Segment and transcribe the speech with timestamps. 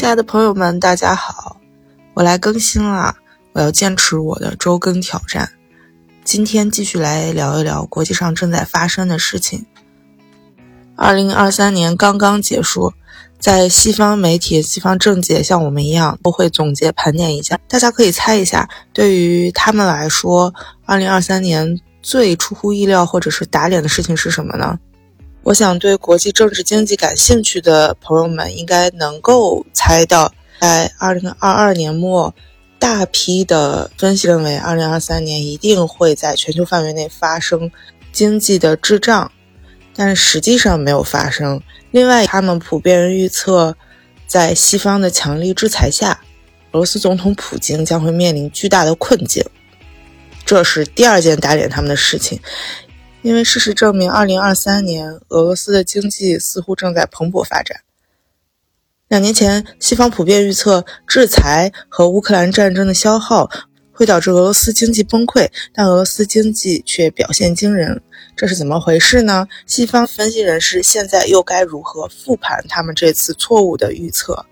[0.00, 1.60] 亲爱的朋友们，大家好，
[2.14, 3.14] 我来更新了，
[3.52, 5.52] 我要坚持我的周更挑战。
[6.24, 9.66] 今天继续来聊一聊国际上正在发生的事情。
[10.96, 12.94] 二零二三年刚刚结束，
[13.38, 17.58] 在西方媒体、西方政界，像我们一样都会总结盘点一下。
[17.68, 20.54] 大家可以猜一下，对于他们来说，
[20.86, 24.78] 二零二三年最出乎意料或者是打脸的事情是什么呢？
[25.42, 32.34] 我想，对国际政治经济感兴趣的朋友们应该能够猜到，在二零二二年末，
[32.78, 37.70] 大批的分析认为，二零二三年一定会在全球范围内发生
[38.12, 39.32] 经济的滞胀，
[39.96, 41.60] 但实际上没有发生。
[41.90, 43.74] 另外，他们普遍预测，
[44.26, 46.20] 在西方的强力制裁下，
[46.72, 49.42] 俄罗斯总统普京将会面临巨大的困境。
[50.44, 52.38] 这是第二件打脸他们的事情。
[53.22, 57.80] 因为事实证明，二零二三年俄罗斯的经济似乎正在蓬勃发展。
[59.08, 63.50] 两年前，西方普遍预测制裁和乌克兰战争的消耗
[63.92, 68.00] 会导致俄罗斯经济崩溃，但俄罗斯经济却表现惊人，
[68.36, 69.46] 这是怎么回事呢？
[69.66, 74.46] 西方分析人士现在又该如何复盘他们这次错误的预测？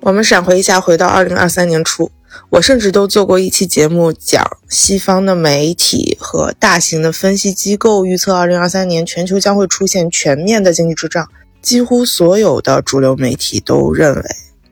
[0.00, 2.10] 我们闪回一下，回到二零二三年初。
[2.50, 11.28] 我甚至都做过一期节目，讲西方的媒体和大型的分析机构预测，二零二三年全球将会出现全面的经济滞胀。
[11.60, 14.22] 几乎所有的主流媒体都认为，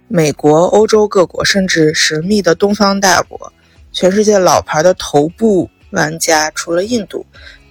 [0.07, 3.53] 美国、欧洲各国，甚至神秘的东方大国，
[3.93, 7.27] 全世界老牌的头部玩家，除了印度，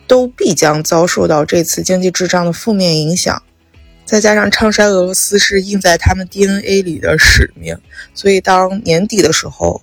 [0.07, 3.41] 都必将遭受到这次经济滞胀的负面影响。
[4.05, 7.77] 再加上唱衰俄罗斯是印在他们 DNA 里的使命，
[8.13, 9.81] 所以当年底的时候，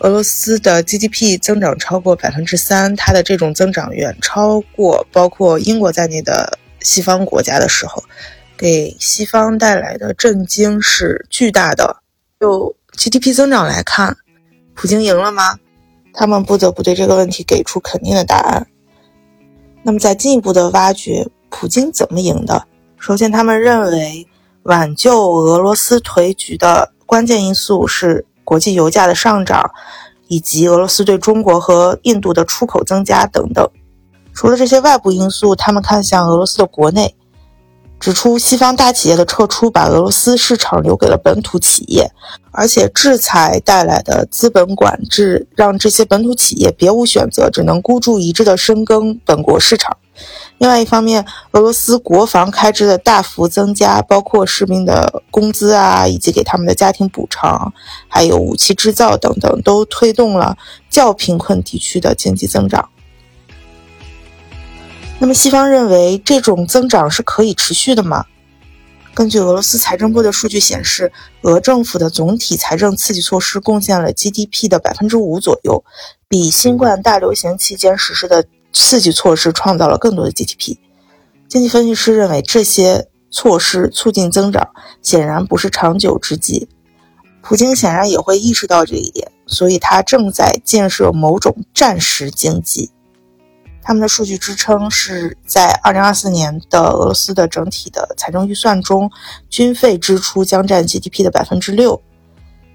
[0.00, 8.02] 俄罗斯的 GDP 增长超过百分之三，它的这种增长远超过包括英国在内的西方国家的时候，
[8.56, 11.98] 给西方带来的震惊是巨大的。
[12.40, 14.16] 就 GDP 增长来看，
[14.74, 15.58] 普京赢了吗？
[16.12, 18.66] 他们不得不对这个问题给出肯定的答案。
[19.82, 22.66] 那么，在进一步的挖掘，普京怎么赢的？
[23.02, 24.28] 首先，他们认为
[24.62, 29.72] 挽救俄罗斯颓局的关键因素是国际油价的上涨，
[30.28, 33.68] 以及俄罗斯对中国和印度的出口增加等等。
[34.32, 37.12] 除了这些外部因素，他们看向俄罗斯的国内，
[37.98, 42.08] 指出西方大企业的撤出把俄罗斯市场留给了本土企业，
[42.52, 49.96] 而且制裁带来的资本管制让这些本土企业别无选择，只能孤注一掷地深耕本国市场。
[50.58, 57.74] 另外一方面，俄罗斯国防开支的大幅增加，包括士兵的工资啊，以及给他们的家庭补偿，
[58.06, 60.56] 还有武器制造等等，都推动了
[60.88, 62.88] 较贫困地区的经济增长。
[65.18, 68.26] 那么，西方认为这种增长是可以持续的吗？
[69.14, 71.12] 根据俄罗斯财政部的数据显示，
[71.42, 75.84] 俄政府的总体财政刺激措施贡献了 GDP 的百分之五左右，
[76.28, 78.44] 比新冠大流行期间实施的。
[78.72, 80.76] 刺激措施创造了更多的 GDP。
[81.48, 84.70] 经济分析师认为，这些措施促进增长
[85.02, 86.68] 显然不是长久之计。
[87.42, 92.90] 普京显然也会意识到这一点，所以他正在建设某种战时经济。
[93.82, 99.10] 他们的数据支撑是在2024年的俄罗斯的整体的财政预算中，
[99.50, 102.00] 军费支出将占 GDP 的百分之六，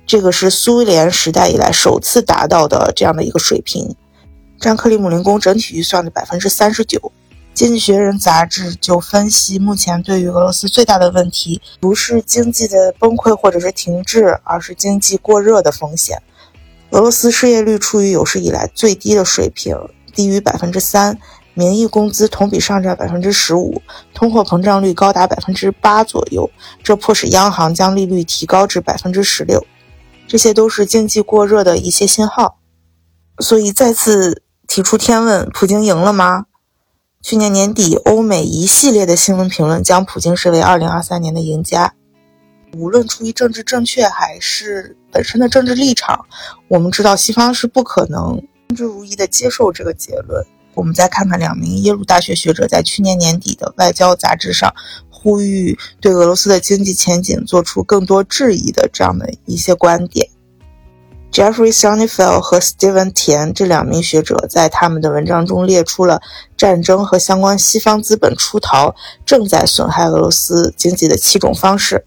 [0.05, 3.95] 这个是苏联时代以来首次达到的这样的一个水平。
[4.59, 7.11] 占克里姆林宫整体预算的百分之三十九。
[7.53, 16.21] 经济学人杂志就分析，目前对于俄罗斯最大的问题不是经济的崩溃或者是停滞，而是经济过热的风险。
[16.91, 19.75] 俄罗斯失业率处于有史以来最低的水平，
[20.13, 21.17] 低于百分之三，
[21.55, 23.81] 名义工资同比上涨百分之十五，
[24.13, 26.47] 通货膨胀率高达百分之八左右，
[26.83, 29.65] 这迫使央行将利率提高至百分之十六。
[30.27, 32.59] 这些都是经济过热的一些信号，
[33.39, 34.43] 所以再次。
[34.67, 36.45] 提出天问：普京赢了吗？
[37.23, 41.93] 去年年底，欧美一系列的新闻评论将普京视为2023年的赢家。
[42.77, 46.25] 无论出于政治正确还是本身的政治立场，
[46.67, 48.35] 我们知道西方是不可能
[48.67, 50.45] 甘之如饴的接受这个结论。
[50.75, 54.71] 我们再看看两名耶鲁大学学者在去年年底的外交杂志上
[55.09, 60.29] 呼吁对俄罗斯的经济前景做出更多质疑的这样的一些观点。
[61.31, 66.19] Jeffrey Sonnenfeld 和 Steven 田这两名学者在他们的文章中列出了
[66.55, 68.95] 战争和相关西方资本出逃
[69.25, 72.05] 正在损害俄罗斯经济的七种方式。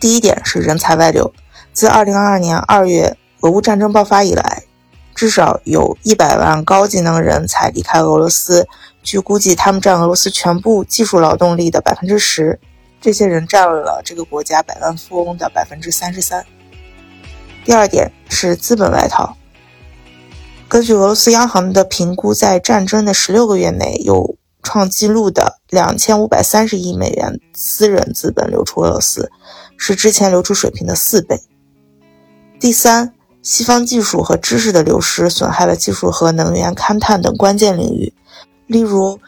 [0.00, 1.32] 第一点是人才外流。
[1.72, 4.64] 自2022年2月俄乌战争爆发以来，
[5.14, 8.66] 至少有一百万高技能人才离开俄罗斯。
[9.02, 12.58] 据估计，他们占俄罗斯全部技术劳动力的百分之十。
[13.00, 16.44] 这些人占了这个国家百万富翁的百分之三十三。
[17.66, 19.36] 第二点是资本外逃。
[20.68, 29.32] 根据俄罗斯央行的评估，在战争的十六个月内，有创纪录的两千五百三十亿美元私人资本流出俄罗斯，
[29.76, 31.42] 是之前流出水平的四倍。
[32.60, 38.14] 第三，西方技术和知识的流失损害了技术和能源、勘探等关键领域，
[38.68, 39.18] 例如。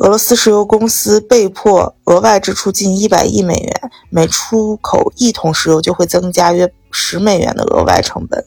[0.00, 8.44] 俄罗斯石油公司被迫额外支出近一百亿美元，每出口一桶石油就会增加约十美元的额外成本。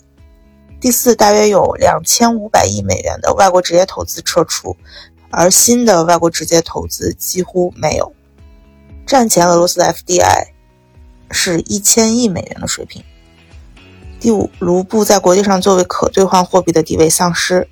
[0.79, 4.75] 第四，大约有两千五百亿美元的外国直接投资撤出，
[5.29, 8.13] 而新的外国直接投资几乎没有。
[9.05, 10.47] 战前俄罗斯的 FDI
[11.29, 13.03] 是一千亿美元的水平。
[14.19, 17.67] 第五，卢布在国际上作为可兑换货币的地位丧失。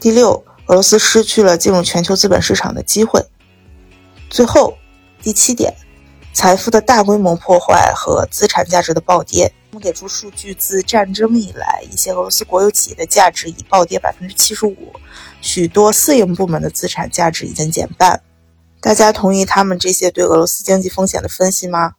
[0.00, 0.44] 第六。
[0.66, 3.22] 俄罗斯失去了进入全球资本市场的机会。
[4.30, 4.78] 最后，
[5.20, 5.74] 第七点，
[6.34, 9.50] 财富的大规模破坏和资产价值的暴跌。
[9.70, 14.92] 我们给出数据，自战争以来，一些俄罗斯国有企业的价值已暴跌百分之七十五，
[15.40, 18.20] 许多私营部门的资产价值已经减半。
[18.80, 21.92] 大家同意他们这些对俄罗斯经济风险的分析吗？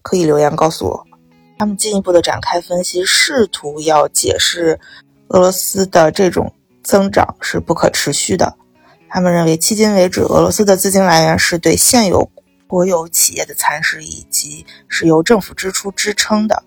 [0.00, 1.04] 可以留言告诉我。
[1.58, 4.80] 他们进一步的展开分析，试图要解释
[5.28, 6.54] 俄罗斯的这种。
[6.80, 8.54] 增长是不可持续的。
[9.10, 12.30] 他们认为，迄今为止，俄罗斯的资金来源是对现有
[12.68, 16.62] 国有企业的蚕食，以及是由政府支出支撑的。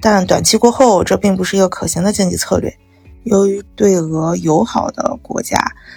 [0.00, 2.74] 但短期过后，这并不是一个可行的经济策略。
[3.22, 5.56] 由于对俄友好的国家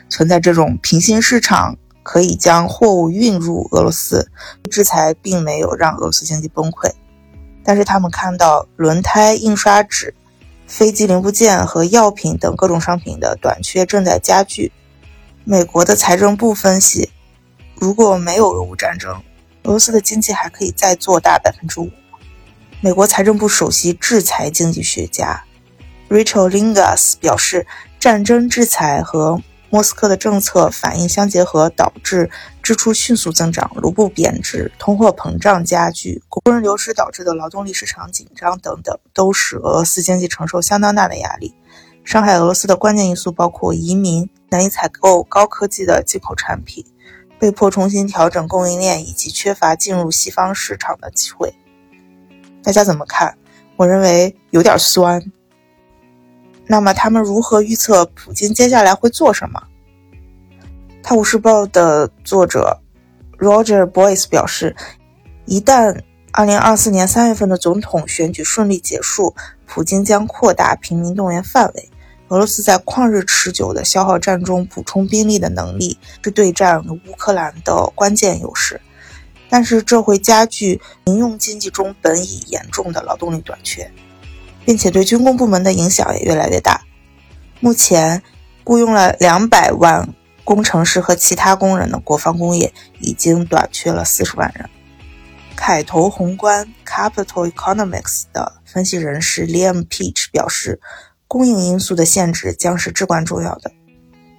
[0.10, 4.30] 存在这种平行市场，可以将货物运入俄罗斯，
[4.70, 6.92] 制裁并没有让俄罗斯经济崩溃。
[7.64, 10.14] 但是他们看到轮胎、印刷纸。
[10.68, 14.70] 飞机零部件和药品等各种商品的短缺正在加剧。
[15.46, 17.10] 美国的财政部分析，
[17.76, 19.16] 如果没有俄乌战争，
[19.68, 21.92] 俄罗斯的经济还可以再做大百分之五。
[22.80, 25.44] 美国财政部首席制裁经济学家
[26.10, 27.68] Rachel Lingas 表示，
[28.00, 32.32] 战争制裁和莫斯科的政策反应相结合，导致
[32.64, 41.54] 支出迅速增长，卢布贬值，通货膨胀加剧，工人流失导致的劳动力市场紧张等等，都使俄罗斯经济承受相当大的压力。
[42.06, 46.86] 伤害俄罗斯的关键因素包括移民、难以采购高科技的进口产品、
[47.40, 51.54] 被迫重新调整供应链以及缺乏进入西方市场的机会。
[52.64, 53.38] 大家怎么看？
[53.76, 55.24] 我认为有点酸。
[56.66, 59.62] 那么他们如何预测普京接下来会做什么？
[61.10, 62.82] 《泰晤士报》的作者
[63.38, 64.76] Roger Boyce 表示，
[65.46, 66.02] 一旦
[66.34, 69.34] 2024年3月份的总统选举顺利结束，
[69.66, 71.90] 普京将扩大平民动员范围。
[72.30, 78.82] 俄罗斯在旷日持久的消耗战中补充兵力的能力是对战乌克兰的关键优势，
[79.50, 83.90] 但是这会加剧民用经济中本已严重的劳动力短缺。
[84.66, 86.82] 并且对军工部门的影响也越来越大。
[87.62, 88.22] 目前
[88.66, 90.14] 雇佣了两百万
[90.44, 94.70] 工程师和其他工人的国防工业已经短缺了四十万人。
[95.56, 100.82] 凯投宏观 （Capital Economics） 的分析人士 Liam Peach 表示，
[101.28, 103.72] 供应因素的限制将是至关重要的。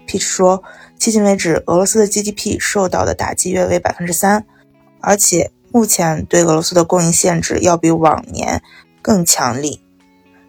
[0.06, 0.62] Peach 说，
[0.99, 4.46] 迄今为止，俄罗斯的 GDP 受到的打击约为百分之三，
[5.00, 8.62] 而且目前对俄罗斯的供应限制要比往年
[9.02, 9.85] 更强力。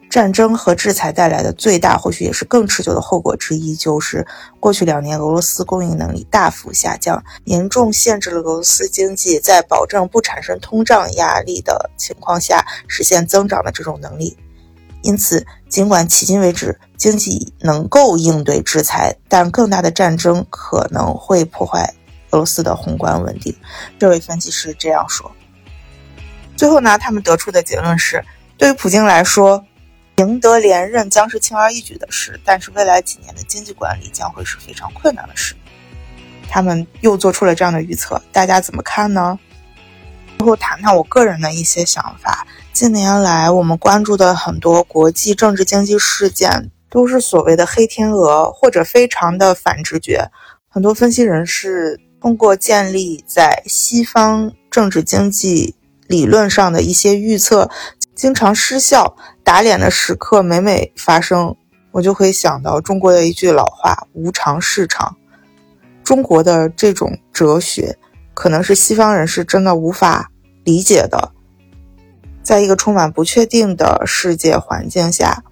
[0.09, 4.25] 战争和制裁带来的最大，或许也是更持久的后果之一，就是
[4.59, 14.35] 过去两年俄罗斯供应能力大幅下降，严重限制了俄罗斯经济在保证不产生通胀压力的情况下实现增长的这种能力。
[15.03, 21.93] 因此，尽管迄今为止经济能够应对制裁，但更大的战争可能会破坏
[22.31, 23.55] 俄罗斯的宏观稳定。
[23.97, 25.31] 这位分析师这样说。
[26.57, 28.25] 最后呢，他们得出的结论是，
[28.57, 29.63] 对于普京来说。
[30.17, 35.55] 赢得连任将是轻而易举的事，但是未来几年的经济管理将会是非常困难的事。
[36.49, 39.39] 他们又做出了这样的预测，大家怎么看呢？
[40.37, 42.45] 最后谈谈我个人的一些想法。
[42.79, 50.31] 近年来，我们关注的很多国际政治经济事件，都是所谓的黑天鹅，或者非常的反直觉。
[50.69, 55.75] 很多分析人士通过建立在西方政治经济
[56.07, 57.69] 理论上的一些预测。
[58.15, 61.53] 经常失效，打脸的时刻每每发生，
[61.91, 65.13] 我就会想到中国的一句老话“无常市场”。
[66.01, 67.97] 中国的这种哲学，
[68.33, 70.31] 可能是西方人是真的无法
[70.63, 71.33] 理解的。
[72.49, 75.43] 在一个充满不确定的世界环境下，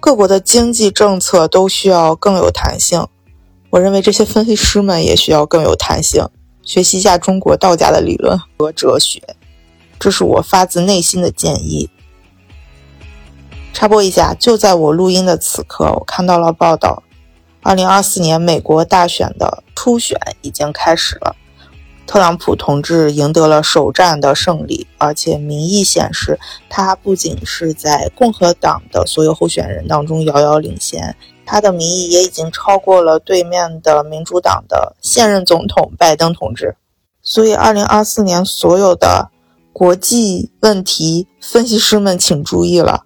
[0.00, 3.06] 各国的经济政策都需要更有弹性。
[3.70, 6.28] 我认为这些分析师们也需要更有弹性。
[6.64, 9.22] 学习一下中国道家的理论和哲学，
[10.00, 11.88] 这是我发自内心的建议。
[13.72, 17.04] 插播一下，就在我录音的此刻，我看到了报道，
[17.62, 21.36] 二零二四年美国大选的初选已经开始了，
[22.06, 31.16] 特朗普同志赢得了首战的胜利，而且民意显示，他不仅是在共和党的所有候选人当中遥遥领先。
[31.46, 36.76] 他的民意也已经超过了对面的民主党的现任总统拜登同志，
[37.22, 39.30] 所以，二零二四年所有的
[39.72, 43.04] 国际问题分析师们请注意了，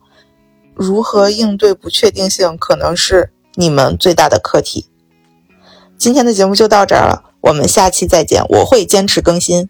[0.74, 4.86] 如何应对不确定性可能是你们最大的课题。
[5.96, 9.68] 今天的节目就到这儿了，我们下期再见，我会坚持更新。